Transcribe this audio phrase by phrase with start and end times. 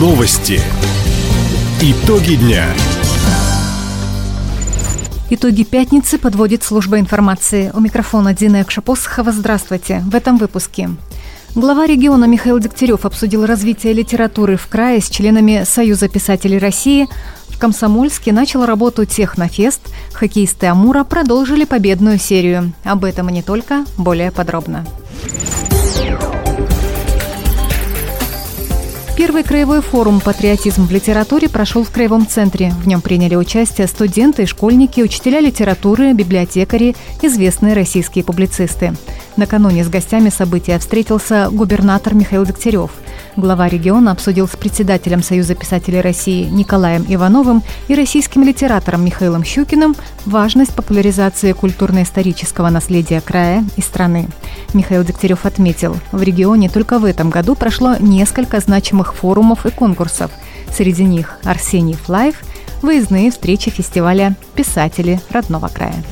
[0.00, 0.58] Новости.
[1.82, 2.64] Итоги дня.
[5.28, 7.70] Итоги пятницы подводит служба информации.
[7.74, 9.30] У микрофона Дина Экшапосхова.
[9.30, 10.02] Здравствуйте.
[10.06, 10.88] В этом выпуске.
[11.54, 17.06] Глава региона Михаил Дегтярев обсудил развитие литературы в крае с членами Союза писателей России.
[17.48, 19.82] В Комсомольске начал работу Технофест.
[20.14, 22.72] Хоккеисты Амура продолжили победную серию.
[22.84, 24.86] Об этом и не только, более подробно.
[29.20, 32.72] Первый краевой форум «Патриотизм в литературе» прошел в Краевом центре.
[32.82, 38.94] В нем приняли участие студенты, школьники, учителя литературы, библиотекари, известные российские публицисты.
[39.36, 42.92] Накануне с гостями события встретился губернатор Михаил Дегтярев–
[43.40, 49.96] Глава региона обсудил с председателем Союза писателей России Николаем Ивановым и российским литератором Михаилом Щукиным
[50.26, 54.28] важность популяризации культурно-исторического наследия края и страны.
[54.74, 60.30] Михаил Дегтярев отметил, в регионе только в этом году прошло несколько значимых форумов и конкурсов.
[60.70, 62.34] Среди них Арсений Флайв,
[62.82, 66.04] выездные встречи фестиваля «Писатели родного края».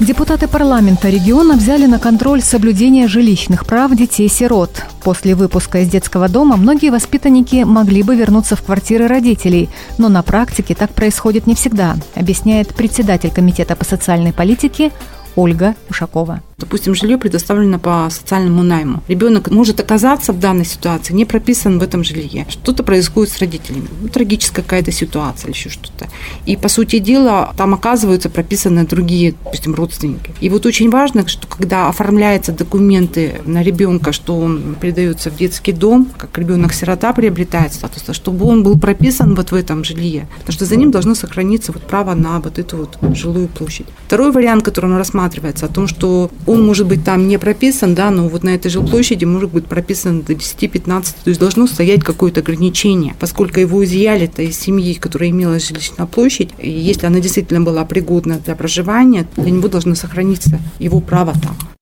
[0.00, 4.82] Депутаты парламента региона взяли на контроль соблюдение жилищных прав детей-сирот.
[5.04, 10.22] После выпуска из детского дома многие воспитанники могли бы вернуться в квартиры родителей, но на
[10.22, 14.90] практике так происходит не всегда, объясняет председатель Комитета по социальной политике
[15.36, 16.42] Ольга Ушакова.
[16.58, 19.02] Допустим, жилье предоставлено по социальному найму.
[19.08, 22.46] Ребенок может оказаться в данной ситуации, не прописан в этом жилье.
[22.48, 23.88] Что-то происходит с родителями.
[24.00, 26.08] Ну, трагическая какая-то ситуация или еще что-то.
[26.46, 30.32] И, по сути дела, там оказываются прописаны другие, допустим, родственники.
[30.40, 35.72] И вот очень важно, что когда оформляются документы на ребенка, что он передается в детский
[35.72, 40.28] дом, как ребенок-сирота приобретает статус, чтобы он был прописан вот в этом жилье.
[40.38, 43.86] Потому что за ним должно сохраниться вот право на вот эту вот жилую площадь.
[44.06, 48.28] Второй вариант, который рассматривается, о том, что он может быть там не прописан, да, но
[48.28, 53.14] вот на этой жилплощади может быть прописан до 10-15, то есть должно стоять какое-то ограничение,
[53.18, 58.38] поскольку его изъяли-то из семьи, которая имела жилищную площадь, и если она действительно была пригодна
[58.44, 61.73] для проживания, для него должно сохраниться его право там.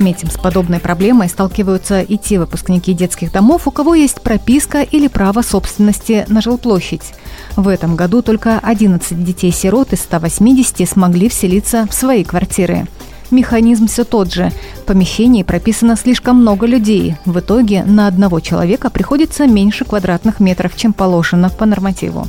[0.00, 5.08] Отметим, с подобной проблемой сталкиваются и те выпускники детских домов, у кого есть прописка или
[5.08, 7.12] право собственности на жилплощадь.
[7.54, 12.86] В этом году только 11 детей-сирот из 180 смогли вселиться в свои квартиры.
[13.30, 14.50] Механизм все тот же.
[14.82, 17.14] В помещении прописано слишком много людей.
[17.24, 22.26] В итоге на одного человека приходится меньше квадратных метров, чем положено по нормативу.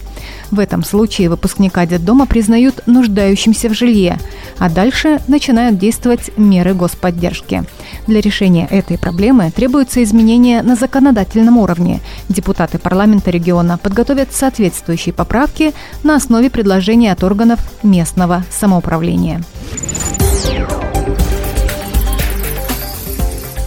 [0.52, 4.20] В этом случае выпускника детдома признают нуждающимся в жилье,
[4.60, 7.64] а дальше начинают действовать меры господдержки.
[8.06, 12.00] Для решения этой проблемы требуются изменения на законодательном уровне.
[12.30, 15.74] Депутаты парламента региона подготовят соответствующие поправки
[16.04, 19.42] на основе предложений от органов местного самоуправления.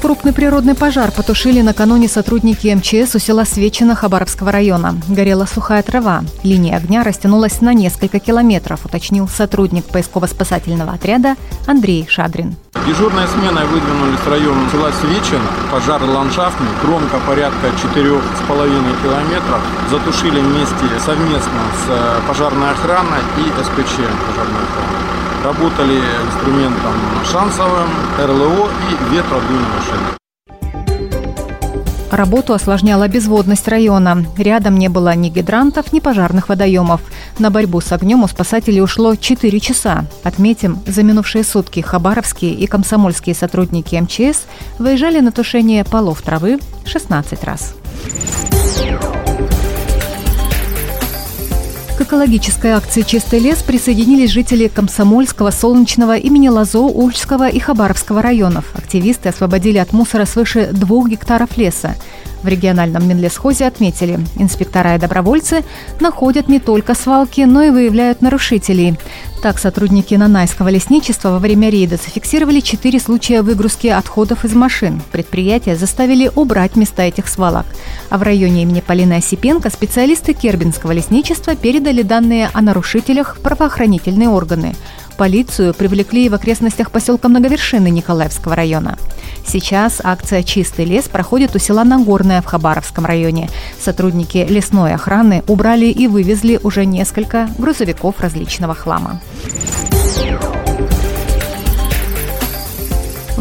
[0.04, 5.00] Крупный природный пожар потушили накануне сотрудники МЧС у села Свечино Хабаровского района.
[5.08, 6.24] Горела сухая трава.
[6.42, 12.54] Линия огня растянулась на несколько километров, уточнил сотрудник поисково-спасательного отряда Андрей Шадрин.
[12.86, 15.48] Дежурной сменой выдвинулись в район села Свечино.
[15.72, 19.62] Пожар ландшафтный, громко порядка 4,5 километров.
[19.90, 25.23] Затушили вместе совместно с э, пожарной охраной и СПЧ пожарной охраны.
[25.44, 26.94] Работали инструментом
[27.30, 30.16] шансовым, РЛО и ветродуйной машиной.
[32.10, 34.24] Работу осложняла безводность района.
[34.38, 37.02] Рядом не было ни гидрантов, ни пожарных водоемов.
[37.38, 40.06] На борьбу с огнем у спасателей ушло 4 часа.
[40.22, 44.44] Отметим, за минувшие сутки хабаровские и комсомольские сотрудники МЧС
[44.78, 47.74] выезжали на тушение полов травы 16 раз.
[52.14, 58.66] Экологической акции «Чистый лес» присоединились жители Комсомольского, Солнечного, имени Лазо, Ульчского и Хабаровского районов.
[58.74, 61.96] Активисты освободили от мусора свыше двух гектаров леса.
[62.44, 65.64] В региональном Минлесхозе отметили, инспектора и добровольцы
[65.98, 68.96] находят не только свалки, но и выявляют нарушителей.
[69.44, 75.02] Так, сотрудники Нанайского лесничества во время рейда зафиксировали четыре случая выгрузки отходов из машин.
[75.12, 77.66] Предприятия заставили убрать места этих свалок.
[78.08, 84.30] А в районе имени Полины Осипенко специалисты Кербинского лесничества передали данные о нарушителях в правоохранительные
[84.30, 84.74] органы.
[85.16, 88.98] Полицию привлекли в окрестностях поселка Многовершины Николаевского района.
[89.46, 93.48] Сейчас акция «Чистый лес» проходит у села Нагорное в Хабаровском районе.
[93.80, 99.20] Сотрудники лесной охраны убрали и вывезли уже несколько грузовиков различного хлама.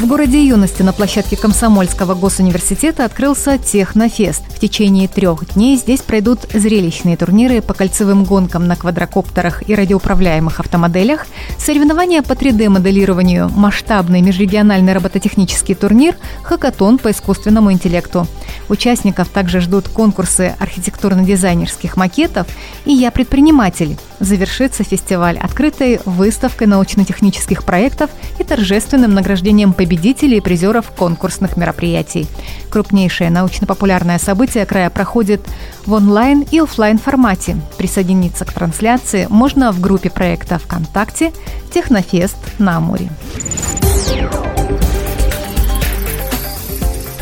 [0.03, 4.43] В городе юности на площадке Комсомольского госуниверситета открылся Технофест.
[4.49, 10.59] В течение трех дней здесь пройдут зрелищные турниры по кольцевым гонкам на квадрокоптерах и радиоуправляемых
[10.59, 11.25] автомоделях,
[11.57, 18.27] соревнования по 3D-моделированию, масштабный межрегиональный робототехнический турнир, хакатон по искусственному интеллекту.
[18.67, 22.47] Участников также ждут конкурсы архитектурно-дизайнерских макетов
[22.83, 23.97] и «Я предприниматель».
[24.19, 28.09] Завершится фестиваль открытой выставкой научно-технических проектов
[28.39, 32.25] и торжественным награждением победителей и призеров конкурсных мероприятий.
[32.71, 35.41] Крупнейшее научно-популярное событие края проходит
[35.85, 37.57] в онлайн и офлайн формате.
[37.77, 41.31] Присоединиться к трансляции можно в группе проекта ВКонтакте
[41.71, 43.09] «Технофест на Амуре».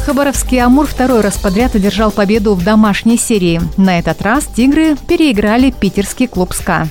[0.06, 3.60] Хабаровский «Амур» второй раз подряд одержал победу в домашней серии.
[3.76, 6.88] На этот раз «Тигры» переиграли питерский клуб «СКА».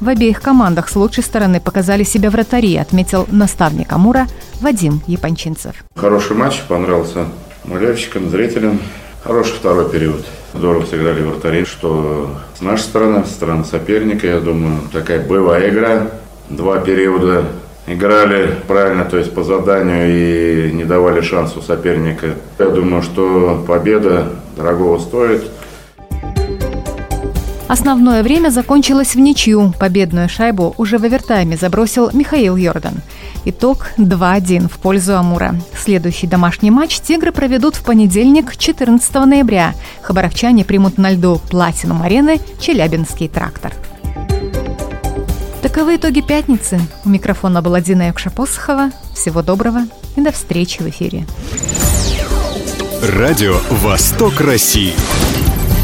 [0.00, 4.28] В обеих командах с лучшей стороны показали себя вратари, отметил наставник Амура
[4.60, 5.74] Вадим Япончинцев.
[5.96, 7.26] Хороший матч, понравился
[7.64, 8.78] болельщикам, зрителям.
[9.24, 10.24] Хороший второй период.
[10.54, 16.06] Здорово сыграли вратари, что с нашей стороны, с стороны соперника, я думаю, такая боевая игра.
[16.48, 17.46] Два периода
[17.88, 22.36] играли правильно, то есть по заданию и не давали шансу соперника.
[22.60, 25.42] Я думаю, что победа дорогого стоит.
[27.68, 29.74] Основное время закончилось в ничью.
[29.78, 33.02] Победную шайбу уже в овертайме забросил Михаил Йордан.
[33.44, 35.54] Итог 2-1 в пользу Амура.
[35.76, 39.74] Следующий домашний матч «Тигры» проведут в понедельник, 14 ноября.
[40.00, 43.74] Хабаровчане примут на льду Платинум арены Челябинский трактор.
[45.62, 46.80] Таковы итоги пятницы.
[47.04, 48.92] У микрофона была Дина Якшапосхова.
[49.14, 49.82] Всего доброго
[50.16, 51.26] и до встречи в эфире.
[53.02, 54.94] Радио «Восток России».